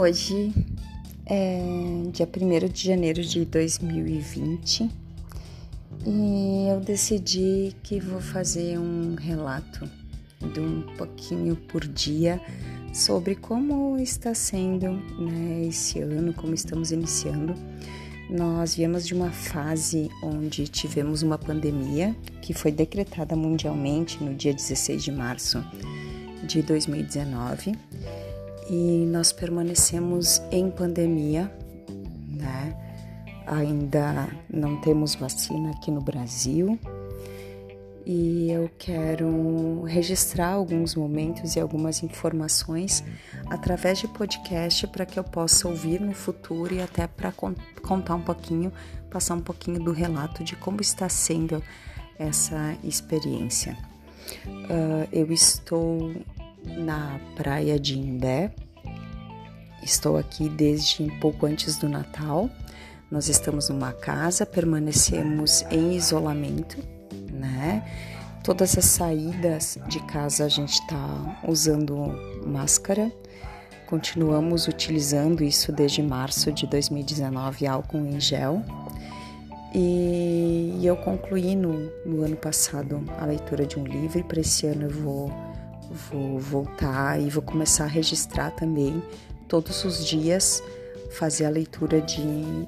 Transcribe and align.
Hoje 0.00 0.50
é 1.26 1.60
dia 2.10 2.26
1 2.26 2.68
de 2.72 2.86
janeiro 2.86 3.22
de 3.22 3.44
2020 3.44 4.90
e 6.06 6.68
eu 6.70 6.80
decidi 6.80 7.76
que 7.82 8.00
vou 8.00 8.18
fazer 8.18 8.78
um 8.78 9.14
relato 9.14 9.86
de 10.54 10.58
um 10.58 10.80
pouquinho 10.96 11.54
por 11.54 11.86
dia 11.86 12.40
sobre 12.94 13.34
como 13.34 13.98
está 13.98 14.32
sendo 14.32 14.90
né, 15.20 15.66
esse 15.68 15.98
ano, 15.98 16.32
como 16.32 16.54
estamos 16.54 16.92
iniciando. 16.92 17.54
Nós 18.30 18.74
viemos 18.74 19.06
de 19.06 19.12
uma 19.12 19.30
fase 19.30 20.08
onde 20.22 20.66
tivemos 20.66 21.22
uma 21.22 21.36
pandemia 21.36 22.16
que 22.40 22.54
foi 22.54 22.72
decretada 22.72 23.36
mundialmente 23.36 24.24
no 24.24 24.34
dia 24.34 24.54
16 24.54 25.04
de 25.04 25.12
março 25.12 25.62
de 26.46 26.62
2019 26.62 27.74
e 28.70 29.04
nós 29.04 29.32
permanecemos 29.32 30.40
em 30.52 30.70
pandemia, 30.70 31.52
né? 32.28 32.72
Ainda 33.44 34.28
não 34.48 34.80
temos 34.80 35.16
vacina 35.16 35.72
aqui 35.72 35.90
no 35.90 36.00
Brasil 36.00 36.78
e 38.06 38.48
eu 38.52 38.70
quero 38.78 39.82
registrar 39.82 40.52
alguns 40.52 40.94
momentos 40.94 41.56
e 41.56 41.60
algumas 41.60 42.04
informações 42.04 43.02
através 43.50 43.98
de 43.98 44.06
podcast 44.06 44.86
para 44.86 45.04
que 45.04 45.18
eu 45.18 45.24
possa 45.24 45.66
ouvir 45.66 46.00
no 46.00 46.14
futuro 46.14 46.72
e 46.72 46.80
até 46.80 47.08
para 47.08 47.32
contar 47.32 48.14
um 48.14 48.22
pouquinho, 48.22 48.72
passar 49.10 49.34
um 49.34 49.40
pouquinho 49.40 49.80
do 49.80 49.90
relato 49.90 50.44
de 50.44 50.54
como 50.54 50.80
está 50.80 51.08
sendo 51.08 51.60
essa 52.16 52.76
experiência. 52.84 53.76
Uh, 54.46 55.08
eu 55.10 55.32
estou 55.32 56.14
na 56.64 57.20
praia 57.36 57.78
de 57.78 57.98
Imbé. 57.98 58.52
Estou 59.82 60.16
aqui 60.16 60.48
desde 60.48 61.02
um 61.02 61.20
pouco 61.20 61.46
antes 61.46 61.76
do 61.76 61.88
Natal. 61.88 62.50
Nós 63.10 63.28
estamos 63.28 63.68
numa 63.68 63.92
casa, 63.92 64.46
permanecemos 64.46 65.62
em 65.70 65.94
isolamento, 65.94 66.78
né? 67.32 67.84
Todas 68.44 68.78
as 68.78 68.84
saídas 68.84 69.78
de 69.88 70.00
casa 70.00 70.44
a 70.44 70.48
gente 70.48 70.74
está 70.74 71.40
usando 71.46 71.96
máscara. 72.46 73.10
Continuamos 73.86 74.68
utilizando 74.68 75.42
isso 75.42 75.72
desde 75.72 76.02
março 76.02 76.52
de 76.52 76.66
2019, 76.66 77.66
álcool 77.66 77.98
em 77.98 78.20
gel. 78.20 78.62
E, 79.74 80.80
eu 80.82 80.96
concluí 80.96 81.54
no, 81.54 81.90
no 82.04 82.24
ano 82.24 82.36
passado 82.36 83.04
a 83.18 83.26
leitura 83.26 83.66
de 83.66 83.78
um 83.78 83.84
livro 83.84 84.18
e 84.18 84.24
para 84.24 84.40
esse 84.40 84.66
ano 84.66 84.82
eu 84.86 84.90
vou 84.90 85.49
vou 85.90 86.38
voltar 86.38 87.20
e 87.20 87.28
vou 87.28 87.42
começar 87.42 87.84
a 87.84 87.88
registrar 87.88 88.50
também 88.50 89.02
todos 89.48 89.84
os 89.84 90.06
dias 90.06 90.62
fazer 91.10 91.44
a 91.44 91.50
leitura 91.50 92.00
de, 92.00 92.22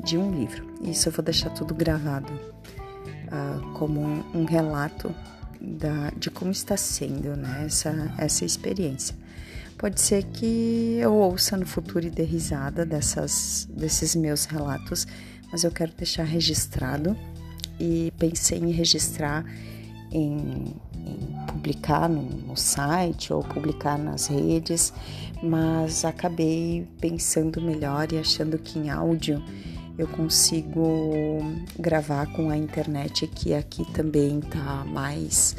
de 0.04 0.18
um 0.18 0.32
livro. 0.32 0.66
Isso 0.82 1.08
eu 1.08 1.12
vou 1.12 1.24
deixar 1.24 1.50
tudo 1.50 1.74
gravado 1.74 2.32
uh, 2.32 3.72
como 3.74 4.00
um, 4.34 4.44
relato 4.44 5.14
da, 5.60 6.10
de 6.16 6.30
como 6.30 6.50
está 6.50 6.76
sendo 6.76 7.36
né, 7.36 7.64
essa, 7.66 8.12
essa 8.18 8.44
experiência. 8.44 9.14
Pode 9.78 10.00
ser 10.00 10.24
que 10.24 10.98
eu 11.00 11.14
ouça 11.14 11.56
no 11.56 11.66
futuro 11.66 12.06
e 12.06 12.10
dê 12.10 12.24
risada 12.24 12.84
dessas, 12.84 13.68
desses 13.70 14.14
meus 14.14 14.44
relatos, 14.44 15.06
mas 15.50 15.64
eu 15.64 15.70
quero 15.70 15.92
deixar 15.96 16.24
registrado 16.24 17.16
e 17.78 18.12
pensei 18.18 18.58
em 18.58 18.70
registrar 18.70 19.44
em 20.10 20.74
publicar 21.62 22.08
no, 22.08 22.22
no 22.22 22.56
site 22.56 23.32
ou 23.32 23.40
publicar 23.40 23.96
nas 23.96 24.26
redes, 24.26 24.92
mas 25.40 26.04
acabei 26.04 26.88
pensando 27.00 27.62
melhor 27.62 28.12
e 28.12 28.18
achando 28.18 28.58
que 28.58 28.80
em 28.80 28.90
áudio 28.90 29.40
eu 29.96 30.08
consigo 30.08 31.38
gravar 31.78 32.26
com 32.32 32.50
a 32.50 32.56
internet 32.56 33.28
que 33.28 33.54
aqui 33.54 33.84
também 33.92 34.40
tá 34.40 34.84
mais 34.84 35.54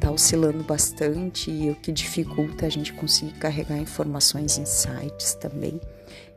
tá 0.00 0.10
oscilando 0.10 0.64
bastante 0.64 1.48
e 1.48 1.70
o 1.70 1.76
que 1.76 1.92
dificulta 1.92 2.66
a 2.66 2.68
gente 2.68 2.92
conseguir 2.92 3.34
carregar 3.34 3.78
informações 3.78 4.58
em 4.58 4.64
sites 4.64 5.34
também. 5.34 5.80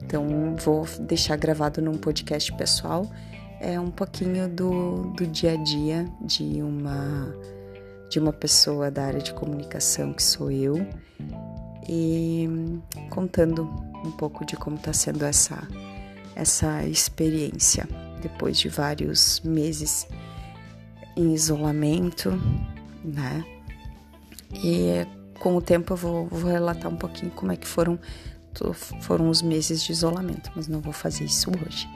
Então 0.04 0.56
vou 0.58 0.86
deixar 1.00 1.36
gravado 1.38 1.82
num 1.82 1.98
podcast 1.98 2.54
pessoal 2.54 3.10
é 3.60 3.80
um 3.80 3.90
pouquinho 3.90 4.48
do, 4.48 5.14
do 5.14 5.26
dia 5.26 5.54
a 5.54 5.56
dia 5.56 6.08
de 6.22 6.62
uma 6.62 7.34
de 8.10 8.20
uma 8.20 8.34
pessoa 8.34 8.90
da 8.90 9.06
área 9.06 9.22
de 9.22 9.34
comunicação 9.34 10.14
que 10.14 10.24
sou 10.24 10.52
eu 10.52 10.88
e 11.88 12.48
contando 13.10 13.64
um 14.06 14.12
pouco 14.12 14.46
de 14.46 14.56
como 14.56 14.76
está 14.76 14.94
sendo 14.94 15.26
essa 15.26 15.68
essa 16.36 16.86
experiência 16.86 17.88
depois 18.22 18.60
de 18.60 18.70
vários 18.70 19.40
meses 19.42 20.08
em 21.16 21.34
isolamento, 21.34 22.32
né? 23.04 23.44
E 24.54 25.06
com 25.40 25.56
o 25.56 25.62
tempo 25.62 25.94
eu 25.94 25.98
vou, 25.98 26.28
vou 26.28 26.52
relatar 26.52 26.92
um 26.92 26.96
pouquinho 26.96 27.32
como 27.32 27.52
é 27.52 27.56
que 27.56 27.68
foram 27.68 28.00
foram 29.02 29.30
os 29.30 29.42
meses 29.42 29.84
de 29.84 29.92
isolamento, 29.92 30.52
mas 30.56 30.68
não 30.68 30.80
vou 30.80 30.94
fazer 30.94 31.26
isso 31.26 31.50
hoje. 31.50 31.88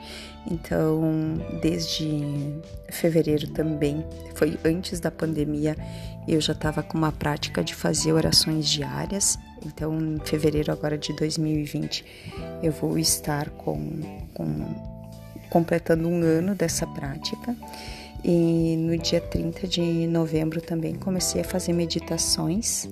Então, 0.50 1.00
desde 1.60 2.60
fevereiro 2.90 3.48
também, 3.48 4.04
foi 4.34 4.58
antes 4.64 4.98
da 4.98 5.10
pandemia, 5.10 5.76
eu 6.26 6.40
já 6.40 6.52
estava 6.52 6.82
com 6.82 6.98
uma 6.98 7.12
prática 7.12 7.62
de 7.62 7.74
fazer 7.74 8.12
orações 8.12 8.68
diárias. 8.68 9.38
Então, 9.64 9.96
em 10.00 10.18
fevereiro 10.24 10.72
agora 10.72 10.98
de 10.98 11.14
2020, 11.14 12.04
eu 12.62 12.72
vou 12.72 12.98
estar 12.98 13.50
com, 13.50 14.00
com 14.34 14.92
completando 15.50 16.08
um 16.08 16.22
ano 16.22 16.54
dessa 16.54 16.86
prática. 16.86 17.54
E 18.24 18.76
no 18.76 18.96
dia 18.96 19.20
30 19.20 19.66
de 19.66 20.06
novembro 20.06 20.60
também 20.60 20.94
comecei 20.94 21.40
a 21.40 21.44
fazer 21.44 21.72
meditações 21.72 22.88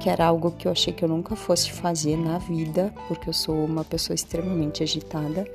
que 0.00 0.08
era 0.08 0.26
algo 0.26 0.50
que 0.50 0.68
eu 0.68 0.72
achei 0.72 0.92
que 0.92 1.04
eu 1.04 1.08
nunca 1.08 1.34
fosse 1.34 1.72
fazer 1.72 2.16
na 2.16 2.38
vida, 2.38 2.92
porque 3.08 3.28
eu 3.28 3.32
sou 3.32 3.64
uma 3.64 3.84
pessoa 3.84 4.14
extremamente 4.14 4.82
agitada. 4.82 5.46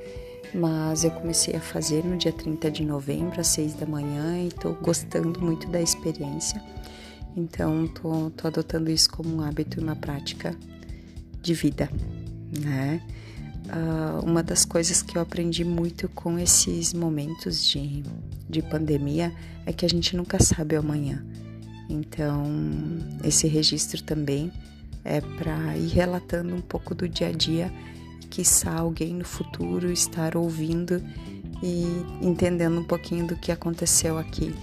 Mas 0.54 1.02
eu 1.02 1.10
comecei 1.10 1.56
a 1.56 1.60
fazer 1.60 2.04
no 2.04 2.16
dia 2.16 2.32
30 2.32 2.70
de 2.70 2.84
novembro, 2.84 3.40
às 3.40 3.46
6 3.48 3.74
da 3.74 3.86
manhã, 3.86 4.38
e 4.38 4.48
estou 4.48 4.74
gostando 4.74 5.40
muito 5.40 5.66
da 5.68 5.80
experiência. 5.80 6.62
Então, 7.34 7.86
tô, 7.88 8.30
tô 8.30 8.48
adotando 8.48 8.90
isso 8.90 9.10
como 9.10 9.36
um 9.36 9.40
hábito 9.40 9.80
e 9.80 9.82
uma 9.82 9.96
prática 9.96 10.54
de 11.40 11.54
vida, 11.54 11.90
né? 12.60 13.00
Uh, 13.64 14.24
uma 14.24 14.42
das 14.42 14.64
coisas 14.64 15.02
que 15.02 15.16
eu 15.16 15.22
aprendi 15.22 15.64
muito 15.64 16.08
com 16.10 16.38
esses 16.38 16.92
momentos 16.92 17.64
de, 17.64 18.02
de 18.50 18.60
pandemia 18.60 19.32
é 19.64 19.72
que 19.72 19.86
a 19.86 19.88
gente 19.88 20.16
nunca 20.16 20.42
sabe 20.42 20.76
o 20.76 20.80
amanhã. 20.80 21.24
Então, 21.92 22.46
esse 23.22 23.46
registro 23.46 24.02
também 24.02 24.50
é 25.04 25.20
para 25.20 25.76
ir 25.76 25.88
relatando 25.88 26.54
um 26.54 26.60
pouco 26.60 26.94
do 26.94 27.06
dia 27.06 27.28
a 27.28 27.32
dia, 27.32 27.70
quiçá 28.30 28.72
alguém 28.72 29.12
no 29.12 29.26
futuro 29.26 29.92
estar 29.92 30.34
ouvindo 30.34 31.02
e 31.62 31.84
entendendo 32.22 32.80
um 32.80 32.84
pouquinho 32.84 33.26
do 33.26 33.36
que 33.36 33.52
aconteceu 33.52 34.16
aqui 34.16 34.54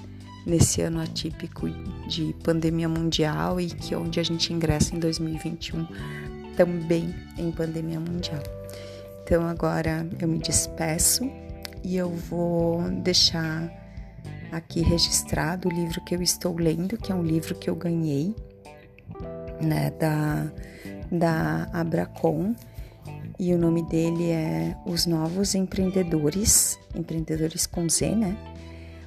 nesse 0.43 0.81
ano 0.81 0.99
atípico 0.99 1.69
de 2.07 2.33
pandemia 2.43 2.89
mundial 2.89 3.61
e 3.61 3.67
que 3.67 3.95
onde 3.95 4.19
a 4.19 4.23
gente 4.23 4.51
ingressa 4.51 4.95
em 4.95 4.99
2021 4.99 5.85
também 6.57 7.13
em 7.37 7.51
pandemia 7.51 7.99
mundial. 7.99 8.41
Então 9.23 9.47
agora 9.47 10.07
eu 10.19 10.27
me 10.27 10.39
despeço 10.39 11.29
e 11.83 11.95
eu 11.95 12.09
vou 12.09 12.81
deixar 12.89 13.71
aqui 14.51 14.81
registrado 14.81 15.67
o 15.67 15.71
livro 15.71 16.01
que 16.01 16.15
eu 16.15 16.21
estou 16.21 16.55
lendo, 16.57 16.97
que 16.97 17.11
é 17.11 17.15
um 17.15 17.23
livro 17.23 17.55
que 17.55 17.69
eu 17.69 17.75
ganhei, 17.75 18.35
né, 19.61 19.91
da, 19.91 20.51
da 21.11 21.69
Abracom, 21.73 22.55
e 23.39 23.53
o 23.53 23.57
nome 23.57 23.83
dele 23.83 24.29
é 24.31 24.75
Os 24.85 25.05
Novos 25.05 25.55
Empreendedores, 25.55 26.77
empreendedores 26.93 27.65
com 27.65 27.87
Z, 27.87 28.13
né? 28.13 28.37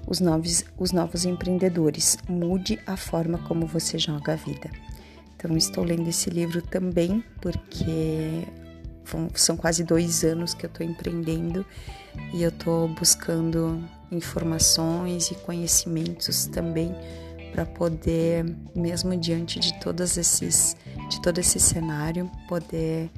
Os 0.06 0.20
novos, 0.20 0.64
os 0.78 0.90
novos 0.90 1.24
empreendedores, 1.24 2.16
mude 2.28 2.78
a 2.86 2.96
forma 2.96 3.38
como 3.38 3.66
você 3.66 3.98
joga 3.98 4.32
a 4.32 4.36
vida. 4.36 4.70
Então, 5.36 5.56
estou 5.56 5.84
lendo 5.84 6.08
esse 6.08 6.30
livro 6.30 6.62
também 6.62 7.22
porque 7.40 8.46
são 9.34 9.56
quase 9.56 9.84
dois 9.84 10.24
anos 10.24 10.54
que 10.54 10.64
eu 10.64 10.68
estou 10.68 10.86
empreendendo 10.86 11.64
e 12.32 12.42
eu 12.42 12.48
estou 12.48 12.88
buscando 12.88 13.82
informações 14.12 15.30
e 15.30 15.34
conhecimentos 15.34 16.46
também 16.46 16.94
para 17.52 17.66
poder, 17.66 18.44
mesmo 18.74 19.16
diante 19.16 19.58
de 19.58 19.78
todos 19.80 20.16
esses, 20.16 20.76
de 21.08 21.20
todo 21.20 21.38
esse 21.38 21.58
cenário, 21.58 22.30
poder 22.48 23.10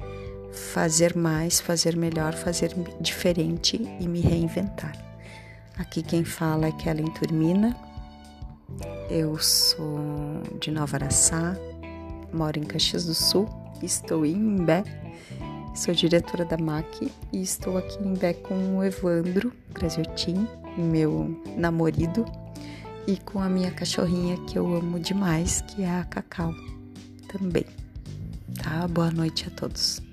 fazer 0.51 1.15
mais, 1.15 1.59
fazer 1.59 1.95
melhor, 1.95 2.33
fazer 2.33 2.73
diferente 2.99 3.77
e 3.99 4.07
me 4.07 4.21
reinventar. 4.21 4.93
Aqui 5.77 6.01
quem 6.01 6.23
fala 6.23 6.67
é 6.67 6.71
Kellen 6.71 7.11
Turmina. 7.11 7.75
Eu 9.09 9.37
sou 9.37 10.41
de 10.59 10.71
Nova 10.71 10.97
Araçá, 10.97 11.55
moro 12.33 12.57
em 12.57 12.63
Caxias 12.63 13.05
do 13.05 13.13
Sul, 13.13 13.47
estou 13.81 14.25
em 14.25 14.33
Imbé 14.33 14.83
sou 15.75 15.93
diretora 15.93 16.45
da 16.45 16.57
MAC 16.57 17.11
e 17.33 17.41
estou 17.41 17.77
aqui 17.77 18.01
em 18.01 18.13
Bé 18.13 18.33
com 18.33 18.77
o 18.77 18.83
Evandro 18.83 19.51
Graziotin, 19.73 20.47
meu 20.77 21.41
namorado, 21.57 22.25
e 23.07 23.17
com 23.17 23.39
a 23.39 23.49
minha 23.49 23.71
cachorrinha 23.71 24.37
que 24.47 24.57
eu 24.57 24.75
amo 24.75 24.99
demais, 24.99 25.61
que 25.61 25.83
é 25.83 25.99
a 25.99 26.03
Cacau 26.03 26.53
também. 27.27 27.65
Tá? 28.61 28.87
Boa 28.87 29.11
noite 29.11 29.47
a 29.47 29.51
todos. 29.51 30.04